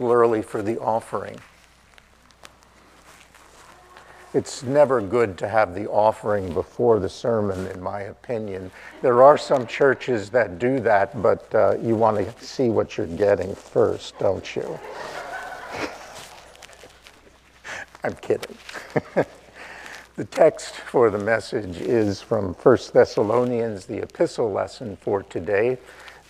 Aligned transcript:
early 0.00 0.42
for 0.42 0.62
the 0.62 0.78
offering. 0.78 1.38
It's 4.34 4.62
never 4.62 5.02
good 5.02 5.36
to 5.38 5.48
have 5.48 5.74
the 5.74 5.86
offering 5.90 6.54
before 6.54 6.98
the 6.98 7.08
sermon, 7.08 7.66
in 7.66 7.82
my 7.82 8.00
opinion. 8.02 8.70
There 9.02 9.22
are 9.22 9.36
some 9.36 9.66
churches 9.66 10.30
that 10.30 10.58
do 10.58 10.80
that, 10.80 11.20
but 11.20 11.54
uh, 11.54 11.76
you 11.82 11.94
want 11.96 12.16
to 12.16 12.44
see 12.44 12.70
what 12.70 12.96
you're 12.96 13.06
getting 13.06 13.54
first, 13.54 14.18
don't 14.18 14.56
you? 14.56 14.80
I'm 18.04 18.14
kidding. 18.14 18.56
the 20.16 20.24
text 20.24 20.76
for 20.76 21.10
the 21.10 21.18
message 21.18 21.76
is 21.82 22.22
from 22.22 22.54
1 22.54 22.78
Thessalonians, 22.94 23.84
the 23.84 23.98
epistle 23.98 24.50
lesson 24.50 24.96
for 24.96 25.24
today. 25.24 25.76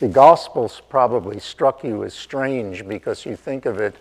The 0.03 0.09
Gospels 0.09 0.83
probably 0.89 1.39
struck 1.39 1.85
you 1.85 2.03
as 2.03 2.13
strange 2.13 2.89
because 2.89 3.25
you 3.25 3.37
think 3.37 3.67
of 3.67 3.79
it 3.79 3.95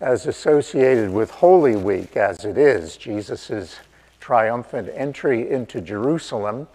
as 0.00 0.28
associated 0.28 1.10
with 1.10 1.32
Holy 1.32 1.74
Week, 1.74 2.16
as 2.16 2.44
it 2.44 2.56
is, 2.56 2.96
Jesus' 2.96 3.80
triumphant 4.20 4.88
entry 4.94 5.50
into 5.50 5.80
Jerusalem, 5.80 6.68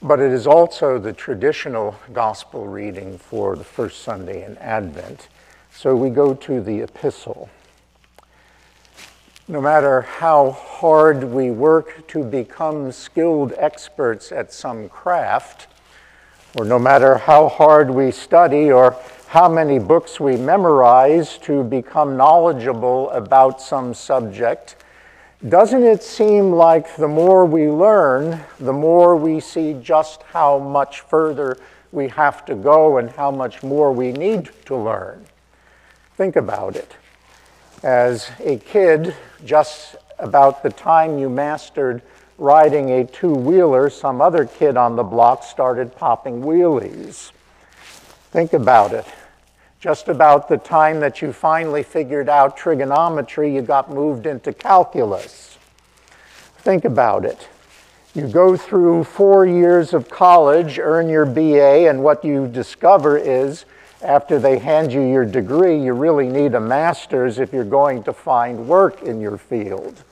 but 0.00 0.20
it 0.20 0.30
is 0.30 0.46
also 0.46 1.00
the 1.00 1.12
traditional 1.12 1.96
gospel 2.12 2.68
reading 2.68 3.18
for 3.18 3.56
the 3.56 3.64
first 3.64 4.02
Sunday 4.02 4.44
in 4.44 4.56
Advent. 4.58 5.26
So 5.72 5.96
we 5.96 6.08
go 6.08 6.32
to 6.32 6.60
the 6.60 6.78
epistle. 6.82 7.50
No 9.48 9.60
matter 9.60 10.02
how 10.02 10.52
hard 10.52 11.24
we 11.24 11.50
work 11.50 12.06
to 12.06 12.22
become 12.22 12.92
skilled 12.92 13.52
experts 13.56 14.30
at 14.30 14.52
some 14.52 14.88
craft, 14.88 15.66
or 16.54 16.64
no 16.64 16.78
matter 16.78 17.16
how 17.16 17.48
hard 17.48 17.90
we 17.90 18.10
study 18.10 18.70
or 18.70 18.96
how 19.28 19.48
many 19.48 19.78
books 19.78 20.20
we 20.20 20.36
memorize 20.36 21.38
to 21.38 21.64
become 21.64 22.16
knowledgeable 22.16 23.08
about 23.10 23.60
some 23.60 23.94
subject, 23.94 24.76
doesn't 25.48 25.82
it 25.82 26.02
seem 26.02 26.52
like 26.52 26.96
the 26.96 27.08
more 27.08 27.44
we 27.46 27.68
learn, 27.68 28.40
the 28.60 28.72
more 28.72 29.16
we 29.16 29.40
see 29.40 29.72
just 29.82 30.22
how 30.22 30.58
much 30.58 31.00
further 31.00 31.56
we 31.90 32.08
have 32.08 32.44
to 32.44 32.54
go 32.54 32.98
and 32.98 33.10
how 33.10 33.30
much 33.30 33.62
more 33.62 33.90
we 33.92 34.12
need 34.12 34.50
to 34.66 34.76
learn? 34.76 35.24
Think 36.16 36.36
about 36.36 36.76
it. 36.76 36.94
As 37.82 38.30
a 38.38 38.58
kid, 38.58 39.16
just 39.44 39.96
about 40.18 40.62
the 40.62 40.70
time 40.70 41.18
you 41.18 41.28
mastered 41.28 42.02
riding 42.38 42.90
a 42.90 43.04
two 43.04 43.32
wheeler, 43.32 43.90
some 43.90 44.20
other 44.20 44.44
kid 44.44 44.76
on 44.76 44.96
the 44.96 45.02
block 45.02 45.42
started 45.42 45.94
popping 45.96 46.42
wheelies. 46.42 47.30
Think 48.30 48.52
about 48.52 48.92
it. 48.92 49.06
Just 49.80 50.08
about 50.08 50.48
the 50.48 50.58
time 50.58 51.00
that 51.00 51.20
you 51.20 51.32
finally 51.32 51.82
figured 51.82 52.28
out 52.28 52.56
trigonometry, 52.56 53.54
you 53.54 53.62
got 53.62 53.90
moved 53.90 54.26
into 54.26 54.52
calculus. 54.52 55.58
Think 56.58 56.84
about 56.84 57.24
it. 57.24 57.48
You 58.14 58.28
go 58.28 58.56
through 58.56 59.04
four 59.04 59.44
years 59.46 59.92
of 59.92 60.08
college, 60.08 60.78
earn 60.78 61.08
your 61.08 61.26
BA, 61.26 61.88
and 61.88 62.04
what 62.04 62.24
you 62.24 62.46
discover 62.46 63.16
is 63.16 63.64
after 64.02 64.38
they 64.38 64.58
hand 64.58 64.92
you 64.92 65.00
your 65.00 65.24
degree, 65.24 65.80
you 65.80 65.92
really 65.92 66.28
need 66.28 66.54
a 66.54 66.60
master's 66.60 67.38
if 67.38 67.52
you're 67.52 67.64
going 67.64 68.02
to 68.02 68.12
find 68.12 68.66
work 68.66 69.02
in 69.02 69.20
your 69.20 69.38
field. 69.38 70.02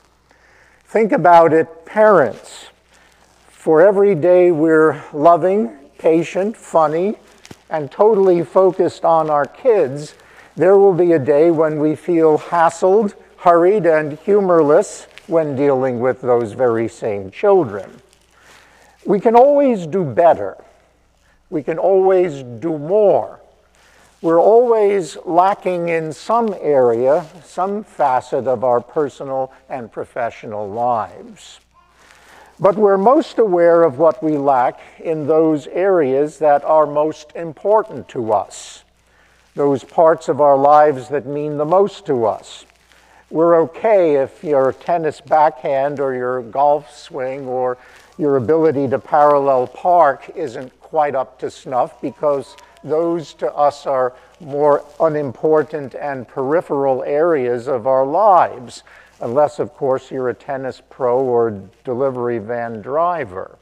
Think 0.91 1.13
about 1.13 1.53
it, 1.53 1.87
parents. 1.87 2.67
For 3.49 3.81
every 3.81 4.17
day 4.17 4.51
we're 4.51 5.01
loving, 5.13 5.69
patient, 5.99 6.57
funny, 6.57 7.15
and 7.71 7.93
totally 7.93 8.43
focused 8.43 9.05
on 9.05 9.31
our 9.31 9.47
kids, 9.47 10.17
there 10.57 10.77
will 10.77 10.93
be 10.93 11.13
a 11.13 11.19
day 11.21 11.53
when 11.53 11.79
we 11.79 11.95
feel 11.95 12.39
hassled, 12.39 13.15
hurried, 13.37 13.87
and 13.87 14.19
humorless 14.19 15.06
when 15.29 15.55
dealing 15.55 16.00
with 16.00 16.23
those 16.23 16.55
very 16.55 16.89
same 16.89 17.31
children. 17.31 18.03
We 19.06 19.21
can 19.21 19.37
always 19.37 19.87
do 19.87 20.05
better. 20.05 20.56
We 21.50 21.62
can 21.62 21.79
always 21.79 22.43
do 22.43 22.77
more. 22.79 23.40
We're 24.22 24.41
always 24.41 25.16
lacking 25.25 25.88
in 25.88 26.12
some 26.12 26.54
area, 26.60 27.25
some 27.42 27.82
facet 27.82 28.47
of 28.47 28.64
our 28.64 28.82
personal 28.82 29.50
and 29.70 29.91
professional 29.91 30.69
lives. 30.69 31.58
But 32.58 32.76
we're 32.76 32.98
most 32.98 33.38
aware 33.38 33.82
of 33.82 33.98
what 33.98 34.22
we 34.22 34.36
lack 34.36 34.78
in 34.98 35.26
those 35.26 35.66
areas 35.69 36.36
that 36.38 36.62
are 36.64 36.84
most 36.84 37.32
important 37.34 38.08
to 38.10 38.34
us, 38.34 38.84
those 39.54 39.84
parts 39.84 40.28
of 40.28 40.42
our 40.42 40.58
lives 40.58 41.08
that 41.08 41.25
mean 41.25 41.56
the 41.56 41.64
most 41.64 42.04
to 42.04 42.26
us. 42.26 42.66
We're 43.31 43.58
okay 43.62 44.16
if 44.16 44.44
your 44.44 44.75
tennis 44.75 45.22
backhand 45.22 45.98
or 45.98 46.14
your 46.14 46.42
golf 46.42 46.94
swing 46.94 47.47
or 47.47 47.78
your 48.19 48.37
ability 48.37 48.88
to 48.88 48.98
parallel 48.98 49.66
park 49.66 50.31
isn't 50.34 50.78
quite 50.81 51.14
up 51.14 51.38
to 51.38 51.50
snuff 51.50 51.98
because 52.02 52.54
those 52.83 53.35
to 53.35 53.53
us 53.55 53.87
are 53.87 54.15
more 54.41 54.85
unimportant 54.99 55.95
and 55.95 56.27
peripheral 56.27 57.03
areas 57.05 57.69
of 57.69 57.87
our 57.87 58.07
lives 58.07 58.83
unless, 59.21 59.59
of 59.59 59.75
course, 59.75 60.11
you're 60.11 60.31
a 60.31 60.35
tennis 60.35 60.81
pro 60.89 61.21
or 61.21 61.63
delivery 61.85 62.39
van 62.39 62.81
driver. 62.81 63.59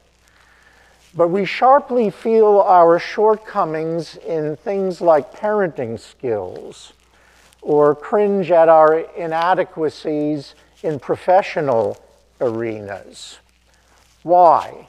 But 1.15 1.29
we 1.29 1.45
sharply 1.45 2.11
feel 2.11 2.61
our 2.61 2.99
shortcomings 2.99 4.15
in 4.17 4.55
things 4.57 5.01
like 5.01 5.33
parenting 5.33 5.99
skills 5.99 6.93
or 7.61 7.95
cringe 7.95 8.51
at 8.51 8.69
our 8.69 8.99
inadequacies 8.99 10.55
in 10.83 10.99
professional 10.99 11.97
arenas. 12.39 13.39
Why? 14.23 14.87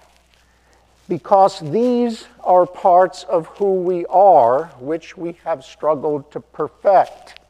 Because 1.10 1.58
these 1.58 2.28
are 2.44 2.66
parts 2.66 3.24
of 3.24 3.48
who 3.48 3.74
we 3.82 4.06
are, 4.06 4.66
which 4.78 5.16
we 5.16 5.36
have 5.42 5.64
struggled 5.64 6.30
to 6.30 6.38
perfect. 6.38 7.40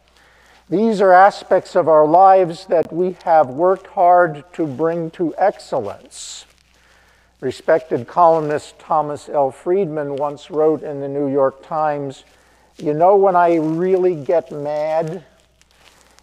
These 0.70 1.02
are 1.02 1.12
aspects 1.12 1.76
of 1.76 1.86
our 1.86 2.06
lives 2.06 2.64
that 2.66 2.90
we 2.90 3.18
have 3.22 3.50
worked 3.50 3.88
hard 3.88 4.50
to 4.54 4.66
bring 4.66 5.10
to 5.10 5.34
excellence. 5.36 6.46
Respected 7.40 8.08
columnist 8.08 8.78
Thomas 8.78 9.28
L. 9.28 9.50
Friedman 9.50 10.16
once 10.16 10.50
wrote 10.50 10.82
in 10.82 11.00
the 11.00 11.08
New 11.08 11.30
York 11.30 11.62
Times 11.62 12.24
You 12.78 12.94
know 12.94 13.14
when 13.16 13.36
I 13.36 13.56
really 13.56 14.14
get 14.14 14.50
mad? 14.50 15.22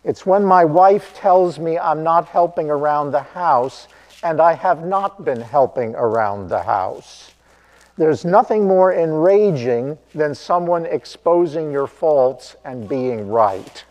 It's 0.03 0.25
when 0.25 0.43
my 0.43 0.65
wife 0.65 1.13
tells 1.13 1.59
me 1.59 1.77
I'm 1.77 2.01
not 2.01 2.29
helping 2.29 2.71
around 2.71 3.11
the 3.11 3.21
house, 3.21 3.87
and 4.23 4.41
I 4.41 4.53
have 4.53 4.85
not 4.85 5.23
been 5.23 5.41
helping 5.41 5.95
around 5.95 6.49
the 6.49 6.63
house. 6.63 7.31
There's 7.97 8.25
nothing 8.25 8.67
more 8.67 8.93
enraging 8.93 9.97
than 10.13 10.35
someone 10.35 10.85
exposing 10.85 11.71
your 11.71 11.87
faults 11.87 12.55
and 12.63 12.87
being 12.87 13.27
right. 13.27 13.83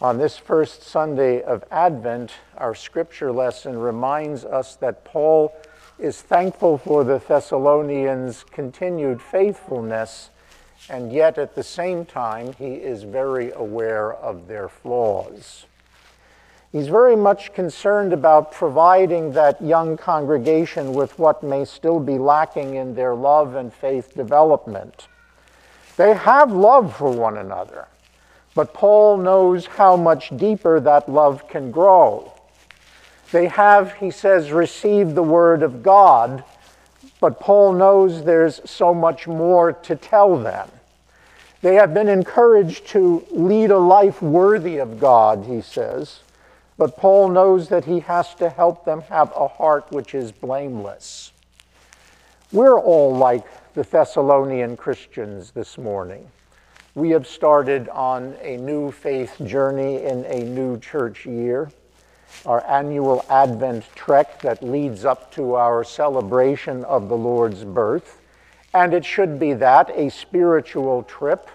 On 0.00 0.18
this 0.18 0.36
first 0.36 0.82
Sunday 0.82 1.42
of 1.42 1.62
Advent, 1.70 2.32
our 2.56 2.74
scripture 2.74 3.30
lesson 3.30 3.78
reminds 3.78 4.44
us 4.44 4.74
that 4.76 5.04
Paul 5.04 5.54
is 6.00 6.20
thankful 6.20 6.78
for 6.78 7.04
the 7.04 7.18
Thessalonians' 7.18 8.44
continued 8.50 9.22
faithfulness, 9.22 10.30
and 10.90 11.12
yet 11.12 11.38
at 11.38 11.54
the 11.54 11.62
same 11.62 12.04
time, 12.04 12.52
he 12.54 12.74
is 12.74 13.04
very 13.04 13.52
aware 13.52 14.12
of 14.12 14.48
their 14.48 14.68
flaws. 14.68 15.66
He's 16.72 16.88
very 16.88 17.16
much 17.16 17.52
concerned 17.52 18.14
about 18.14 18.50
providing 18.50 19.32
that 19.32 19.60
young 19.60 19.98
congregation 19.98 20.94
with 20.94 21.18
what 21.18 21.42
may 21.42 21.66
still 21.66 22.00
be 22.00 22.16
lacking 22.16 22.76
in 22.76 22.94
their 22.94 23.14
love 23.14 23.54
and 23.54 23.72
faith 23.72 24.14
development. 24.14 25.06
They 25.98 26.14
have 26.14 26.50
love 26.50 26.96
for 26.96 27.10
one 27.10 27.36
another. 27.36 27.88
But 28.54 28.72
Paul 28.72 29.18
knows 29.18 29.66
how 29.66 29.96
much 29.96 30.34
deeper 30.36 30.80
that 30.80 31.08
love 31.08 31.46
can 31.48 31.70
grow. 31.70 32.32
They 33.30 33.46
have, 33.46 33.94
he 33.94 34.10
says, 34.10 34.50
received 34.50 35.14
the 35.14 35.22
word 35.22 35.62
of 35.62 35.82
God, 35.82 36.44
but 37.20 37.40
Paul 37.40 37.72
knows 37.72 38.24
there's 38.24 38.60
so 38.68 38.92
much 38.92 39.26
more 39.26 39.72
to 39.72 39.96
tell 39.96 40.36
them. 40.38 40.68
They 41.62 41.76
have 41.76 41.94
been 41.94 42.08
encouraged 42.08 42.88
to 42.88 43.24
lead 43.30 43.70
a 43.70 43.78
life 43.78 44.20
worthy 44.20 44.78
of 44.78 44.98
God, 44.98 45.46
he 45.46 45.60
says, 45.60 46.20
but 46.82 46.96
Paul 46.96 47.28
knows 47.28 47.68
that 47.68 47.84
he 47.84 48.00
has 48.00 48.34
to 48.34 48.48
help 48.50 48.84
them 48.84 49.02
have 49.02 49.32
a 49.36 49.46
heart 49.46 49.86
which 49.92 50.16
is 50.16 50.32
blameless. 50.32 51.30
We're 52.50 52.80
all 52.80 53.14
like 53.14 53.44
the 53.74 53.84
Thessalonian 53.84 54.76
Christians 54.76 55.52
this 55.52 55.78
morning 55.78 56.28
we 56.96 57.10
have 57.10 57.26
started 57.26 57.88
on 57.88 58.34
a 58.42 58.56
new 58.56 58.90
faith 58.90 59.40
journey 59.46 60.02
in 60.02 60.24
a 60.24 60.42
new 60.42 60.76
church 60.78 61.24
year. 61.24 61.70
Our 62.44 62.66
annual 62.66 63.24
Advent 63.30 63.84
trek 63.94 64.42
that 64.42 64.62
leads 64.62 65.04
up 65.04 65.32
to 65.34 65.54
our 65.54 65.84
celebration 65.84 66.84
of 66.84 67.08
the 67.08 67.16
Lord's 67.16 67.62
birth. 67.62 68.20
And 68.74 68.92
it 68.92 69.04
should 69.04 69.38
be 69.38 69.52
that, 69.54 69.90
a 69.94 70.10
spiritual 70.10 71.04
trip, 71.04 71.48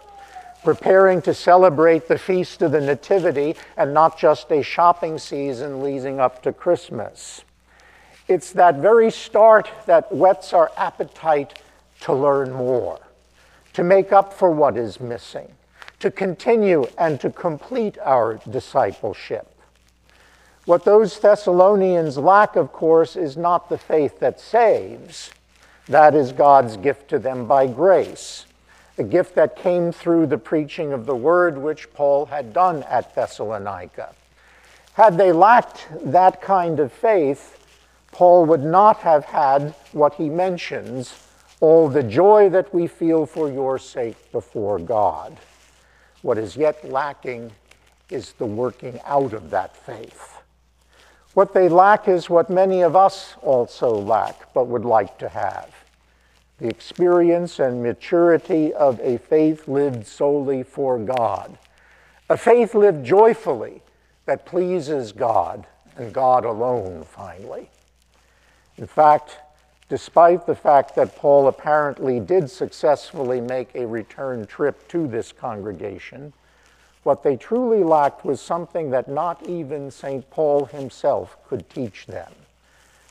preparing 0.63 1.21
to 1.23 1.33
celebrate 1.33 2.07
the 2.07 2.17
Feast 2.17 2.61
of 2.61 2.71
the 2.71 2.81
Nativity 2.81 3.55
and 3.77 3.93
not 3.93 4.17
just 4.17 4.51
a 4.51 4.61
shopping 4.61 5.17
season 5.17 5.81
leading 5.83 6.19
up 6.19 6.41
to 6.43 6.51
Christmas. 6.51 7.43
It's 8.27 8.51
that 8.53 8.75
very 8.75 9.09
start 9.09 9.69
that 9.85 10.11
whets 10.13 10.53
our 10.53 10.71
appetite 10.77 11.61
to 12.01 12.13
learn 12.13 12.51
more, 12.51 12.99
to 13.73 13.83
make 13.83 14.11
up 14.11 14.33
for 14.33 14.51
what 14.51 14.77
is 14.77 14.99
missing, 14.99 15.53
to 15.99 16.11
continue 16.11 16.85
and 16.97 17.19
to 17.21 17.29
complete 17.29 17.97
our 17.99 18.39
discipleship. 18.49 19.47
What 20.65 20.83
those 20.83 21.17
Thessalonians 21.17 22.17
lack, 22.17 22.57
of 22.57 22.73
course, 22.73 23.15
is 23.15 23.37
not 23.37 23.69
the 23.69 23.77
faith 23.77 24.19
that 24.19 24.41
saves. 24.41 25.31
That 25.87 26.13
is 26.13 26.33
God's 26.33 26.75
gift 26.75 27.07
to 27.11 27.19
them 27.19 27.47
by 27.47 27.67
grace, 27.67 28.45
a 28.97 29.03
gift 29.03 29.35
that 29.35 29.55
came 29.55 29.91
through 29.91 30.25
the 30.25 30.37
preaching 30.37 30.91
of 30.91 31.05
the 31.05 31.15
word 31.15 31.57
which 31.57 31.93
Paul 31.93 32.25
had 32.25 32.53
done 32.53 32.83
at 32.83 33.13
Thessalonica. 33.13 34.13
Had 34.93 35.17
they 35.17 35.31
lacked 35.31 35.87
that 36.03 36.41
kind 36.41 36.79
of 36.79 36.91
faith, 36.91 37.63
Paul 38.11 38.45
would 38.45 38.63
not 38.63 38.97
have 38.97 39.25
had 39.25 39.75
what 39.91 40.15
he 40.15 40.29
mentions 40.29 41.23
all 41.59 41.87
the 41.87 42.03
joy 42.03 42.49
that 42.49 42.73
we 42.73 42.87
feel 42.87 43.25
for 43.25 43.51
your 43.51 43.77
sake 43.77 44.31
before 44.31 44.79
God. 44.79 45.37
What 46.23 46.37
is 46.37 46.55
yet 46.55 46.83
lacking 46.89 47.51
is 48.09 48.33
the 48.33 48.45
working 48.45 48.99
out 49.05 49.33
of 49.33 49.51
that 49.51 49.75
faith. 49.75 50.39
What 51.35 51.53
they 51.53 51.69
lack 51.69 52.07
is 52.07 52.29
what 52.29 52.49
many 52.49 52.81
of 52.81 52.95
us 52.95 53.35
also 53.43 53.91
lack, 53.91 54.51
but 54.53 54.67
would 54.67 54.85
like 54.85 55.19
to 55.19 55.29
have 55.29 55.69
the 56.59 56.67
experience 56.67 57.59
and 57.59 57.83
maturity 57.83 58.73
of 58.73 58.99
a 59.01 59.17
faith 59.17 59.67
lived 59.67 60.07
solely 60.07 60.63
for 60.63 60.97
God, 60.97 61.57
a 62.29 62.37
faith 62.37 62.73
lived 62.73 63.05
joyfully 63.05 63.81
that 64.25 64.45
pleases 64.45 65.11
God 65.11 65.67
and 65.95 66.13
God 66.13 66.45
alone, 66.45 67.03
finally. 67.03 67.69
In 68.77 68.87
fact, 68.87 69.37
despite 69.87 70.45
the 70.45 70.55
fact 70.55 70.95
that 70.95 71.15
Paul 71.15 71.47
apparently 71.47 72.19
did 72.19 72.49
successfully 72.49 73.39
make 73.39 73.73
a 73.75 73.85
return 73.85 74.45
trip 74.45 74.87
to 74.89 75.07
this 75.07 75.31
congregation, 75.31 76.33
what 77.03 77.23
they 77.23 77.37
truly 77.37 77.83
lacked 77.83 78.25
was 78.25 78.41
something 78.41 78.89
that 78.89 79.07
not 79.07 79.47
even 79.47 79.89
St. 79.89 80.29
Paul 80.29 80.65
himself 80.65 81.37
could 81.47 81.69
teach 81.69 82.05
them 82.07 82.33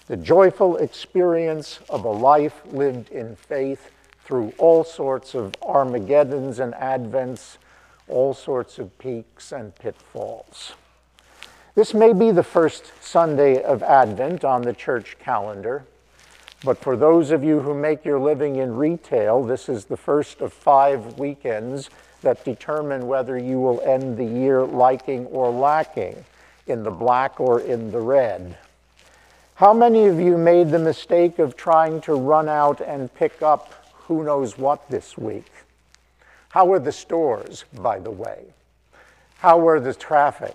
the 0.06 0.16
joyful 0.16 0.76
experience 0.76 1.80
of 1.88 2.04
a 2.04 2.10
life 2.10 2.60
lived 2.66 3.10
in 3.10 3.34
faith 3.34 3.90
through 4.24 4.52
all 4.58 4.84
sorts 4.84 5.34
of 5.34 5.52
Armageddons 5.62 6.60
and 6.60 6.74
Advents, 6.74 7.58
all 8.08 8.32
sorts 8.32 8.78
of 8.78 8.96
peaks 8.98 9.50
and 9.50 9.74
pitfalls. 9.74 10.72
This 11.74 11.92
may 11.92 12.12
be 12.12 12.30
the 12.30 12.42
first 12.42 12.92
Sunday 13.00 13.62
of 13.62 13.82
Advent 13.82 14.44
on 14.44 14.62
the 14.62 14.72
church 14.72 15.18
calendar, 15.18 15.84
but 16.64 16.78
for 16.78 16.96
those 16.96 17.32
of 17.32 17.44
you 17.44 17.60
who 17.60 17.74
make 17.74 18.04
your 18.04 18.18
living 18.18 18.56
in 18.56 18.76
retail, 18.76 19.42
this 19.42 19.68
is 19.68 19.84
the 19.84 19.96
first 19.96 20.40
of 20.40 20.52
five 20.52 21.18
weekends 21.18 21.90
that 22.22 22.44
determine 22.44 23.06
whether 23.06 23.36
you 23.36 23.60
will 23.60 23.80
end 23.82 24.16
the 24.16 24.24
year 24.24 24.64
liking 24.64 25.26
or 25.26 25.50
lacking, 25.50 26.24
in 26.66 26.82
the 26.82 26.90
black 26.90 27.38
or 27.38 27.60
in 27.60 27.90
the 27.92 28.00
red. 28.00 28.56
How 29.56 29.72
many 29.72 30.04
of 30.04 30.20
you 30.20 30.36
made 30.36 30.68
the 30.68 30.78
mistake 30.78 31.38
of 31.38 31.56
trying 31.56 32.02
to 32.02 32.12
run 32.12 32.46
out 32.46 32.82
and 32.82 33.14
pick 33.14 33.40
up 33.40 33.72
who 33.94 34.22
knows 34.22 34.58
what 34.58 34.86
this 34.90 35.16
week? 35.16 35.50
How 36.50 36.66
were 36.66 36.78
the 36.78 36.92
stores, 36.92 37.64
by 37.72 37.98
the 37.98 38.10
way? 38.10 38.44
How 39.38 39.56
were 39.56 39.80
the 39.80 39.94
traffic? 39.94 40.54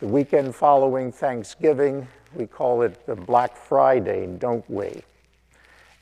The 0.00 0.06
weekend 0.06 0.54
following 0.54 1.12
Thanksgiving, 1.12 2.06
we 2.34 2.46
call 2.46 2.82
it 2.82 3.06
the 3.06 3.16
Black 3.16 3.56
Friday, 3.56 4.26
don't 4.26 4.68
we? 4.68 5.02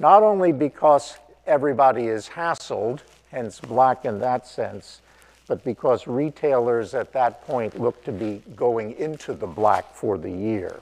Not 0.00 0.24
only 0.24 0.50
because 0.50 1.18
everybody 1.46 2.08
is 2.08 2.28
hassled, 2.28 2.98
hence 3.30 3.60
black 3.60 4.04
in 4.04 4.18
that 4.18 4.48
sense, 4.48 5.02
but 5.46 5.62
because 5.62 6.08
retailers 6.08 6.94
at 6.94 7.12
that 7.12 7.46
point 7.46 7.78
look 7.78 8.02
to 8.02 8.10
be 8.10 8.42
going 8.56 8.90
into 8.98 9.34
the 9.34 9.46
black 9.46 9.94
for 9.94 10.18
the 10.18 10.32
year. 10.32 10.80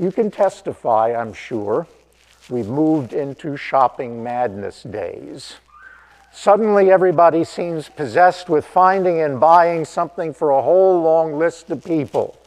You 0.00 0.12
can 0.12 0.30
testify, 0.30 1.12
I'm 1.12 1.32
sure, 1.32 1.88
we've 2.48 2.68
moved 2.68 3.12
into 3.12 3.56
shopping 3.56 4.22
madness 4.22 4.84
days. 4.84 5.54
Suddenly, 6.32 6.92
everybody 6.92 7.42
seems 7.42 7.88
possessed 7.88 8.48
with 8.48 8.64
finding 8.64 9.20
and 9.20 9.40
buying 9.40 9.84
something 9.84 10.32
for 10.32 10.50
a 10.50 10.62
whole 10.62 11.02
long 11.02 11.36
list 11.36 11.70
of 11.70 11.82
people. 11.82 12.38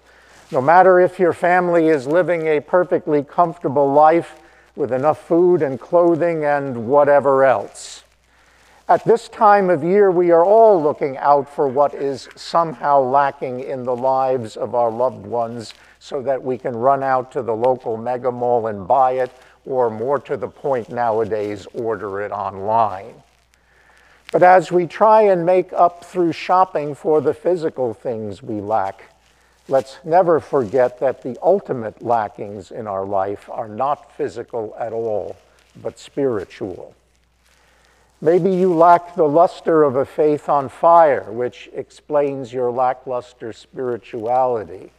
No 0.50 0.62
matter 0.62 0.98
if 1.02 1.20
your 1.20 1.34
family 1.34 1.90
is 1.90 2.08
living 2.08 2.48
a 2.48 2.62
perfectly 2.62 3.22
comfortable 3.22 3.92
life 3.92 4.40
with 4.78 4.94
enough 4.94 5.28
food 5.28 5.62
and 5.62 5.78
clothing 5.78 6.46
and 6.46 6.88
whatever 6.88 7.44
else. 7.44 8.06
At 8.88 9.04
this 9.04 9.28
time 9.28 9.70
of 9.70 9.84
year, 9.84 10.10
we 10.10 10.32
are 10.32 10.46
all 10.46 10.82
looking 10.82 11.18
out 11.18 11.54
for 11.54 11.68
what 11.68 11.94
is 11.94 12.30
somehow 12.38 13.02
lacking 13.02 13.60
in 13.60 13.84
the 13.84 13.96
lives 13.96 14.56
of 14.56 14.74
our 14.74 14.90
loved 14.90 15.26
ones 15.26 15.74
so 16.04 16.20
that 16.20 16.42
we 16.42 16.58
can 16.58 16.76
run 16.76 17.04
out 17.04 17.32
to 17.32 17.44
the 17.44 17.56
local 17.56 17.96
mega 17.96 18.32
mall 18.32 18.66
and 18.66 18.88
buy 18.88 19.12
it, 19.12 19.32
or 19.68 19.92
more 19.92 20.18
to 20.18 20.36
the 20.36 20.48
point 20.48 20.90
nowadays, 20.90 21.68
order 21.76 22.22
it 22.22 22.32
online. 22.32 23.14
But 24.32 24.42
as 24.42 24.72
we 24.72 24.88
try 24.88 25.22
and 25.22 25.46
make 25.46 25.72
up 25.74 26.04
through 26.04 26.32
shopping 26.32 26.96
for 26.96 27.22
the 27.22 27.36
physical 27.36 27.94
things 27.94 28.42
we 28.42 28.62
lack, 28.62 29.14
let's 29.68 30.00
never 30.04 30.40
forget 30.40 31.00
that 31.02 31.22
the 31.22 31.38
ultimate 31.44 32.02
lackings 32.02 32.72
in 32.72 32.88
our 32.88 33.06
life 33.06 33.48
are 33.52 33.70
not 33.70 34.12
physical 34.18 34.76
at 34.80 34.94
all, 34.94 35.36
but 35.84 36.00
spiritual. 36.00 36.96
Maybe 38.22 38.50
you 38.50 38.74
lack 38.74 39.14
the 39.14 39.28
luster 39.28 39.84
of 39.84 39.98
a 39.98 40.06
faith 40.06 40.50
on 40.50 40.68
fire, 40.68 41.32
which 41.32 41.70
explains 41.76 42.52
your 42.52 42.72
lackluster 42.72 43.54
spirituality. 43.54 44.90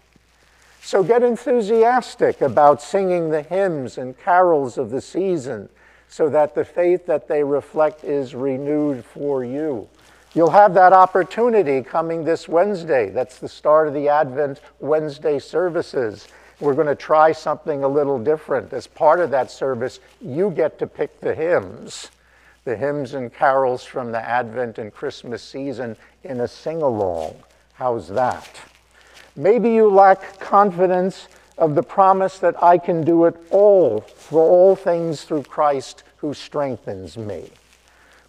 So 0.83 1.03
get 1.03 1.23
enthusiastic 1.23 2.41
about 2.41 2.83
singing 2.83 3.31
the 3.31 3.43
hymns 3.43 3.99
and 3.99 4.19
carols 4.19 4.77
of 4.77 4.91
the 4.91 5.01
season 5.01 5.69
so 6.09 6.29
that 6.29 6.55
the 6.55 6.65
faith 6.65 7.07
that 7.07 7.29
they 7.29 7.43
reflect 7.43 8.05
is 8.05 8.35
renewed 8.35 9.05
for 9.05 9.45
you. 9.45 9.89
You'll 10.35 10.51
have 10.51 10.75
that 10.75 10.93
opportunity 10.93 11.83
coming 11.83 12.25
this 12.25 12.49
Wednesday. 12.49 13.11
That's 13.11 13.39
the 13.39 13.49
start 13.49 13.89
of 13.89 13.95
the 13.95 14.09
Advent 14.09 14.61
Wednesday 14.81 15.39
services. 15.39 16.29
We're 16.61 16.75
going 16.75 16.87
to 16.89 16.95
try 16.95 17.33
something 17.33 17.85
a 17.85 17.89
little 17.89 18.19
different. 18.19 18.73
As 18.73 18.87
part 18.87 19.21
of 19.21 19.31
that 19.31 19.51
service, 19.51 20.01
you 20.21 20.51
get 20.51 20.79
to 20.81 20.87
pick 20.87 21.21
the 21.21 21.35
hymns 21.35 22.11
the 22.65 22.77
hymns 22.77 23.15
and 23.15 23.33
carols 23.33 23.85
from 23.85 24.13
the 24.13 24.21
Advent 24.21 24.79
and 24.79 24.93
Christmas 24.93 25.43
season 25.43 25.97
in 26.23 26.41
a 26.41 26.49
sing 26.49 26.81
along. 26.81 27.35
How's 27.75 28.09
that? 28.09 28.49
Maybe 29.37 29.71
you 29.71 29.89
lack 29.89 30.39
confidence 30.39 31.29
of 31.57 31.75
the 31.75 31.83
promise 31.83 32.39
that 32.39 32.63
I 32.63 32.79
can 32.79 33.03
do 33.03 33.25
it 33.25 33.37
all 33.51 34.01
for 34.01 34.43
all 34.43 34.77
things 34.77 35.25
through 35.25 35.45
Christ 35.45 36.03
who 36.17 36.35
strengthens 36.35 37.17
me. 37.17 37.51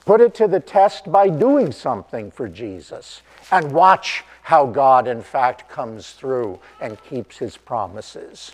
Put 0.06 0.22
it 0.22 0.34
to 0.36 0.48
the 0.48 0.60
test 0.60 1.12
by 1.12 1.30
doing 1.30 1.72
something 1.72 2.32
for 2.32 2.48
Jesus 2.48 3.22
and 3.52 3.72
watch 3.72 4.24
how 4.44 4.66
God, 4.66 5.08
in 5.08 5.22
fact, 5.22 5.70
comes 5.70 6.12
through 6.12 6.60
and 6.82 7.02
keeps 7.04 7.38
his 7.38 7.56
promises. 7.56 8.54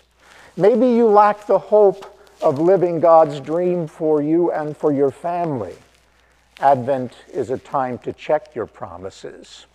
Maybe 0.56 0.86
you 0.86 1.06
lack 1.06 1.46
the 1.46 1.58
hope 1.58 2.16
of 2.42 2.58
living 2.58 3.00
God's 3.00 3.40
dream 3.40 3.86
for 3.86 4.22
you 4.22 4.52
and 4.52 4.76
for 4.76 4.92
your 4.92 5.10
family. 5.10 5.74
Advent 6.60 7.14
is 7.32 7.50
a 7.50 7.58
time 7.58 7.98
to 7.98 8.12
check 8.12 8.54
your 8.54 8.66
promises. 8.66 9.66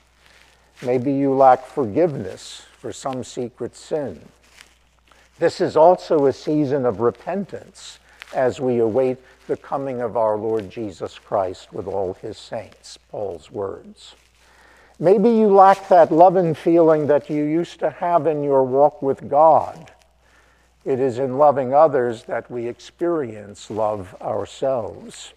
Maybe 0.81 1.13
you 1.13 1.33
lack 1.33 1.65
forgiveness 1.65 2.63
for 2.77 2.91
some 2.91 3.23
secret 3.23 3.75
sin. 3.75 4.21
This 5.39 5.59
is 5.61 5.75
also 5.75 6.25
a 6.25 6.33
season 6.33 6.85
of 6.85 6.99
repentance 6.99 7.99
as 8.33 8.59
we 8.59 8.79
await 8.79 9.17
the 9.47 9.57
coming 9.57 10.01
of 10.01 10.17
our 10.17 10.37
Lord 10.37 10.69
Jesus 10.69 11.19
Christ 11.19 11.71
with 11.71 11.87
all 11.87 12.13
his 12.15 12.37
saints, 12.37 12.97
Paul's 13.11 13.51
words. 13.51 14.15
Maybe 14.99 15.29
you 15.29 15.47
lack 15.47 15.89
that 15.89 16.11
love 16.11 16.35
and 16.35 16.57
feeling 16.57 17.07
that 17.07 17.29
you 17.29 17.43
used 17.43 17.79
to 17.79 17.89
have 17.89 18.27
in 18.27 18.43
your 18.43 18.63
walk 18.63 19.01
with 19.01 19.29
God. 19.29 19.91
It 20.85 20.99
is 20.99 21.19
in 21.19 21.37
loving 21.37 21.73
others 21.73 22.23
that 22.23 22.49
we 22.49 22.67
experience 22.67 23.69
love 23.69 24.15
ourselves. 24.21 25.33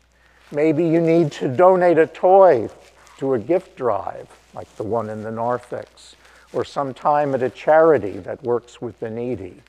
Maybe 0.52 0.86
you 0.86 1.00
need 1.00 1.32
to 1.32 1.48
donate 1.48 1.98
a 1.98 2.06
toy 2.06 2.68
to 3.18 3.34
a 3.34 3.38
gift 3.38 3.76
drive, 3.76 4.28
like 4.54 4.74
the 4.76 4.82
one 4.82 5.10
in 5.10 5.22
the 5.22 5.30
Narthex, 5.30 6.16
or 6.52 6.64
some 6.64 6.94
time 6.94 7.34
at 7.34 7.42
a 7.42 7.50
charity 7.50 8.18
that 8.18 8.42
works 8.42 8.80
with 8.80 8.98
the 9.00 9.10
needy. 9.10 9.62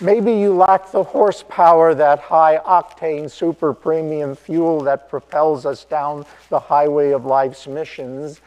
Maybe 0.00 0.32
you 0.32 0.52
lack 0.52 0.92
the 0.92 1.02
horsepower, 1.02 1.94
that 1.94 2.18
high 2.18 2.58
octane 2.58 3.30
super 3.30 3.72
premium 3.72 4.36
fuel 4.36 4.80
that 4.82 5.08
propels 5.08 5.64
us 5.64 5.84
down 5.84 6.26
the 6.50 6.60
highway 6.60 7.12
of 7.12 7.24
life's 7.24 7.66
missions. 7.66 8.42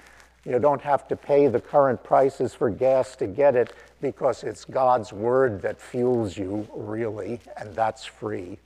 You 0.46 0.60
don't 0.60 0.82
have 0.82 1.08
to 1.08 1.16
pay 1.16 1.48
the 1.48 1.60
current 1.60 2.04
prices 2.04 2.54
for 2.54 2.70
gas 2.70 3.16
to 3.16 3.26
get 3.26 3.56
it 3.56 3.74
because 4.00 4.44
it's 4.44 4.64
God's 4.64 5.12
word 5.12 5.62
that 5.64 5.82
fuels 5.82 6.38
you, 6.38 6.68
really, 6.74 7.40
and 7.58 7.74
that's 7.76 8.06
free. 8.06 8.60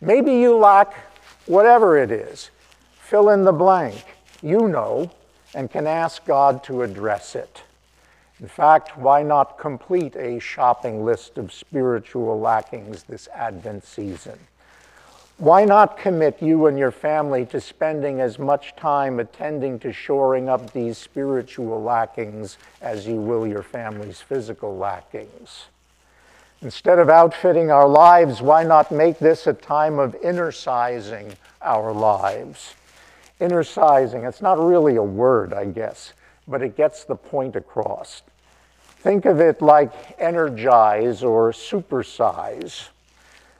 Maybe 0.00 0.32
you 0.32 0.56
lack 0.56 0.94
whatever 1.46 1.96
it 1.96 2.10
is. 2.10 2.50
Fill 2.98 3.30
in 3.30 3.44
the 3.44 3.52
blank. 3.52 4.04
You 4.44 4.68
know, 4.68 5.10
and 5.54 5.70
can 5.70 5.86
ask 5.86 6.26
God 6.26 6.62
to 6.64 6.82
address 6.82 7.34
it. 7.34 7.62
In 8.40 8.46
fact, 8.46 8.98
why 8.98 9.22
not 9.22 9.56
complete 9.56 10.14
a 10.16 10.38
shopping 10.38 11.02
list 11.02 11.38
of 11.38 11.50
spiritual 11.50 12.38
lackings 12.38 13.04
this 13.04 13.26
Advent 13.34 13.86
season? 13.86 14.38
Why 15.38 15.64
not 15.64 15.96
commit 15.96 16.42
you 16.42 16.66
and 16.66 16.78
your 16.78 16.90
family 16.90 17.46
to 17.46 17.60
spending 17.60 18.20
as 18.20 18.38
much 18.38 18.76
time 18.76 19.18
attending 19.18 19.78
to 19.78 19.94
shoring 19.94 20.50
up 20.50 20.74
these 20.74 20.98
spiritual 20.98 21.82
lackings 21.82 22.58
as 22.82 23.06
you 23.06 23.16
will 23.16 23.46
your 23.46 23.62
family's 23.62 24.20
physical 24.20 24.76
lackings? 24.76 25.68
Instead 26.60 26.98
of 26.98 27.08
outfitting 27.08 27.70
our 27.70 27.88
lives, 27.88 28.42
why 28.42 28.62
not 28.62 28.92
make 28.92 29.18
this 29.18 29.46
a 29.46 29.54
time 29.54 29.98
of 29.98 30.14
inner 30.22 30.52
sizing 30.52 31.32
our 31.62 31.94
lives? 31.94 32.74
Inner 33.40 33.64
sizing, 33.64 34.24
it's 34.24 34.42
not 34.42 34.58
really 34.58 34.96
a 34.96 35.02
word, 35.02 35.52
I 35.52 35.64
guess 35.66 36.12
but 36.46 36.62
it 36.62 36.76
gets 36.76 37.04
the 37.04 37.16
point 37.16 37.56
across. 37.56 38.22
Think 38.98 39.24
of 39.24 39.40
it 39.40 39.60
like 39.60 39.92
energize 40.18 41.22
or 41.22 41.52
supersize. 41.52 42.88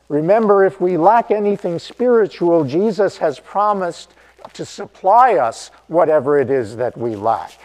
Remember, 0.09 0.65
if 0.65 0.81
we 0.81 0.97
lack 0.97 1.31
anything 1.31 1.79
spiritual, 1.79 2.65
Jesus 2.65 3.19
has 3.19 3.41
promised 3.41 4.13
to 4.53 4.65
supply 4.65 5.35
us 5.37 5.71
whatever 5.89 6.39
it 6.39 6.51
is 6.51 6.77
that 6.77 6.97
we 6.97 7.17
lack. 7.17 7.59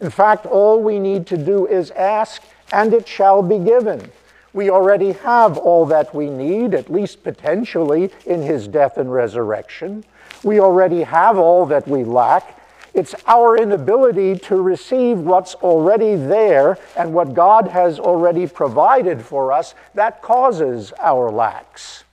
In 0.00 0.10
fact, 0.10 0.46
all 0.46 0.80
we 0.80 0.98
need 0.98 1.26
to 1.28 1.36
do 1.36 1.66
is 1.66 1.90
ask, 1.92 2.42
and 2.72 2.92
it 2.92 3.06
shall 3.06 3.42
be 3.42 3.58
given. 3.58 4.10
We 4.52 4.70
already 4.70 5.12
have 5.12 5.56
all 5.58 5.86
that 5.86 6.14
we 6.14 6.28
need, 6.28 6.74
at 6.74 6.90
least 6.90 7.22
potentially, 7.22 8.10
in 8.26 8.42
his 8.42 8.68
death 8.68 8.98
and 8.98 9.12
resurrection. 9.12 10.04
We 10.42 10.60
already 10.60 11.02
have 11.02 11.38
all 11.38 11.66
that 11.66 11.86
we 11.86 12.04
lack, 12.04 12.58
it's 12.94 13.14
our 13.26 13.56
inability 13.56 14.36
to 14.40 14.60
receive 14.60 15.18
what's 15.18 15.54
already 15.54 16.14
there 16.14 16.76
and 16.96 17.14
what 17.14 17.32
God 17.32 17.68
has 17.68 17.98
already 17.98 18.46
provided 18.46 19.22
for 19.22 19.50
us 19.50 19.74
that 19.94 20.20
causes 20.20 20.92
our 21.00 21.30
lacks. 21.30 22.04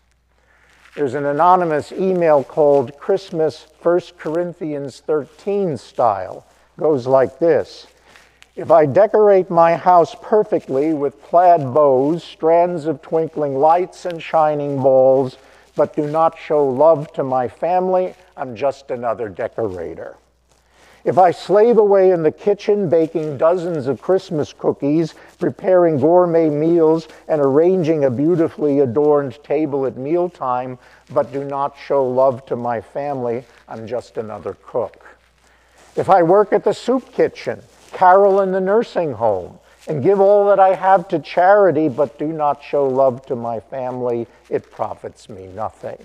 There's 0.96 1.16
an 1.16 1.26
anonymous 1.26 1.92
email 1.92 2.44
called 2.44 2.98
Christmas 2.98 3.68
1 3.82 4.02
Corinthians 4.18 5.02
13 5.02 5.78
style. 5.78 6.46
It 6.78 6.82
goes 6.82 7.06
like 7.08 7.40
this. 7.40 7.88
If 8.56 8.72
I 8.72 8.86
decorate 8.86 9.50
my 9.50 9.76
house 9.76 10.16
perfectly 10.22 10.94
with 10.94 11.22
plaid 11.24 11.74
bows, 11.74 12.24
strands 12.24 12.86
of 12.86 13.02
twinkling 13.02 13.56
lights, 13.56 14.06
and 14.06 14.22
shining 14.22 14.82
balls, 14.82 15.38
but 15.80 15.96
do 15.96 16.06
not 16.08 16.38
show 16.38 16.68
love 16.68 17.10
to 17.14 17.24
my 17.24 17.48
family, 17.48 18.14
I'm 18.36 18.54
just 18.54 18.92
another 18.92 19.30
decorator. 19.30 20.18
If 21.06 21.18
I 21.18 21.32
slave 21.32 21.78
away 21.78 22.12
in 22.12 22.22
the 22.22 22.34
kitchen 22.34 22.90
baking 22.90 23.38
dozens 23.38 23.88
of 23.88 24.02
Christmas 24.02 24.52
cookies, 24.52 25.16
preparing 25.40 25.98
gourmet 25.98 26.50
meals, 26.50 27.08
and 27.30 27.40
arranging 27.40 28.04
a 28.04 28.12
beautifully 28.12 28.82
adorned 28.82 29.42
table 29.42 29.86
at 29.86 29.96
mealtime, 29.96 30.78
but 31.12 31.32
do 31.32 31.46
not 31.46 31.78
show 31.78 32.06
love 32.06 32.46
to 32.48 32.58
my 32.58 32.82
family, 32.82 33.46
I'm 33.70 33.88
just 33.88 34.18
another 34.18 34.58
cook. 34.62 35.06
If 35.96 36.10
I 36.10 36.24
work 36.24 36.52
at 36.52 36.66
the 36.66 36.74
soup 36.74 37.14
kitchen, 37.14 37.62
carol 37.94 38.42
in 38.42 38.52
the 38.52 38.60
nursing 38.60 39.14
home, 39.14 39.58
and 39.88 40.04
give 40.04 40.20
all 40.20 40.48
that 40.48 40.60
I 40.60 40.76
have 40.76 41.08
to 41.10 41.20
charity, 41.20 41.90
but 41.90 42.20
do 42.20 42.28
not 42.28 42.64
show 42.64 42.88
love 42.88 43.26
to 43.28 43.36
my 43.36 43.60
family, 43.60 44.28
it 44.50 44.72
profits 44.72 45.30
me 45.30 45.48
nothing. 45.48 45.98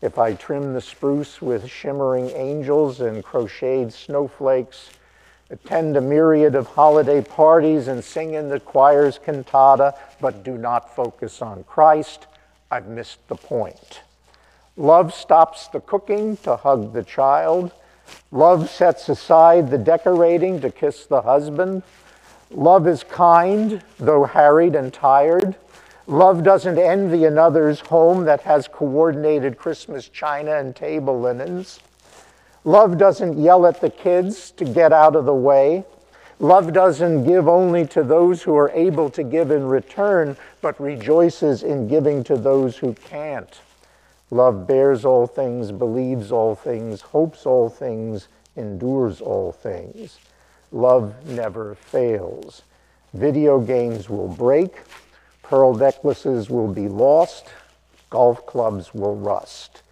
If 0.00 0.18
I 0.18 0.34
trim 0.34 0.74
the 0.74 0.80
spruce 0.80 1.42
with 1.42 1.68
shimmering 1.68 2.30
angels 2.30 3.00
and 3.00 3.24
crocheted 3.24 3.92
snowflakes, 3.92 4.90
attend 5.50 5.96
a 5.96 6.00
myriad 6.00 6.54
of 6.54 6.66
holiday 6.66 7.22
parties 7.22 7.88
and 7.88 8.04
sing 8.04 8.34
in 8.34 8.48
the 8.48 8.60
choir's 8.60 9.18
cantata, 9.18 9.94
but 10.20 10.44
do 10.44 10.58
not 10.58 10.94
focus 10.94 11.40
on 11.40 11.64
Christ, 11.64 12.26
I've 12.70 12.86
missed 12.86 13.26
the 13.28 13.34
point. 13.34 14.02
Love 14.76 15.12
stops 15.12 15.66
the 15.68 15.80
cooking 15.80 16.36
to 16.38 16.54
hug 16.54 16.92
the 16.92 17.02
child. 17.02 17.72
Love 18.30 18.70
sets 18.70 19.08
aside 19.08 19.70
the 19.70 19.78
decorating 19.78 20.60
to 20.60 20.70
kiss 20.70 21.06
the 21.06 21.22
husband. 21.22 21.82
Love 22.50 22.88
is 22.88 23.04
kind, 23.04 23.82
though 23.98 24.24
harried 24.24 24.74
and 24.74 24.92
tired. 24.92 25.54
Love 26.06 26.42
doesn't 26.42 26.78
envy 26.78 27.26
another's 27.26 27.80
home 27.80 28.24
that 28.24 28.40
has 28.40 28.66
coordinated 28.66 29.58
Christmas 29.58 30.08
china 30.08 30.56
and 30.56 30.74
table 30.74 31.20
linens. 31.20 31.80
Love 32.64 32.96
doesn't 32.96 33.38
yell 33.38 33.66
at 33.66 33.80
the 33.80 33.90
kids 33.90 34.50
to 34.52 34.64
get 34.64 34.92
out 34.92 35.14
of 35.14 35.26
the 35.26 35.34
way. 35.34 35.84
Love 36.40 36.72
doesn't 36.72 37.24
give 37.24 37.48
only 37.48 37.86
to 37.86 38.02
those 38.02 38.42
who 38.42 38.56
are 38.56 38.70
able 38.70 39.10
to 39.10 39.22
give 39.22 39.50
in 39.50 39.66
return, 39.66 40.36
but 40.62 40.80
rejoices 40.80 41.62
in 41.62 41.88
giving 41.88 42.24
to 42.24 42.36
those 42.36 42.78
who 42.78 42.94
can't. 42.94 43.60
Love 44.30 44.66
bears 44.66 45.04
all 45.04 45.26
things, 45.26 45.72
believes 45.72 46.32
all 46.32 46.54
things, 46.54 47.00
hopes 47.00 47.44
all 47.44 47.68
things, 47.68 48.28
endures 48.56 49.20
all 49.20 49.52
things. 49.52 50.18
Love 50.72 51.14
never 51.26 51.74
fails. 51.74 52.62
Video 53.14 53.58
games 53.58 54.10
will 54.10 54.28
break, 54.28 54.82
Pearl 55.42 55.74
necklaces 55.74 56.50
will 56.50 56.68
be 56.68 56.88
lost, 56.88 57.46
golf 58.10 58.44
clubs 58.44 58.92
will 58.92 59.16
rust, 59.16 59.82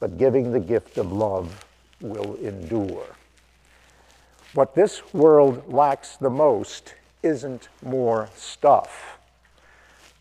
but 0.00 0.18
giving 0.18 0.52
the 0.52 0.60
gift 0.60 0.98
of 0.98 1.10
love 1.10 1.64
will 2.00 2.34
endure. 2.36 3.06
What 4.52 4.74
this 4.74 5.02
world 5.14 5.72
lacks 5.72 6.16
the 6.16 6.30
most 6.30 6.94
isn't 7.22 7.68
more 7.82 8.28
stuff. 8.36 9.18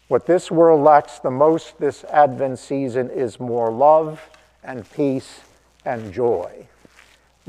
What 0.07 0.25
this 0.25 0.49
world 0.49 0.81
lacks 0.83 1.19
the 1.19 1.31
most 1.31 1.77
this 1.79 2.05
Advent 2.05 2.59
season 2.59 3.09
is 3.09 3.41
more 3.41 3.69
love 3.69 4.29
and 4.63 4.89
peace 4.91 5.41
and 5.83 6.13
joy. 6.13 6.67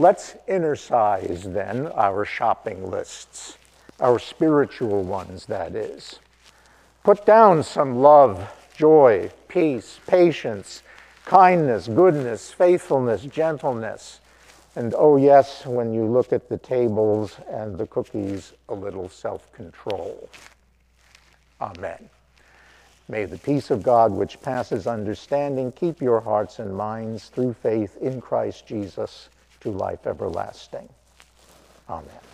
Let's 0.00 0.36
size 0.76 1.42
then 1.42 1.88
our 1.88 2.24
shopping 2.24 2.88
lists, 2.88 3.58
our 3.98 4.20
spiritual 4.20 5.02
ones, 5.02 5.46
that 5.46 5.74
is. 5.74 6.20
Put 7.02 7.26
down 7.26 7.64
some 7.64 7.96
love, 7.96 8.48
joy, 8.76 9.32
peace, 9.48 9.98
patience, 10.06 10.84
kindness, 11.24 11.88
goodness, 11.88 12.52
faithfulness, 12.52 13.22
gentleness, 13.24 14.20
and 14.76 14.94
oh, 14.96 15.16
yes, 15.16 15.66
when 15.66 15.92
you 15.92 16.04
look 16.04 16.32
at 16.32 16.48
the 16.48 16.58
tables 16.58 17.36
and 17.50 17.76
the 17.76 17.88
cookies, 17.88 18.52
a 18.68 18.74
little 18.74 19.08
self 19.08 19.52
control. 19.52 20.28
Amen. 21.60 22.08
May 23.08 23.24
the 23.24 23.38
peace 23.38 23.72
of 23.72 23.82
God, 23.82 24.12
which 24.12 24.40
passes 24.40 24.86
understanding, 24.86 25.72
keep 25.72 26.00
your 26.00 26.20
hearts 26.20 26.60
and 26.60 26.76
minds 26.76 27.30
through 27.30 27.54
faith 27.54 27.96
in 28.00 28.20
Christ 28.20 28.64
Jesus 28.64 29.28
to 29.60 29.70
life 29.70 30.06
everlasting. 30.06 30.88
Amen. 31.88 32.27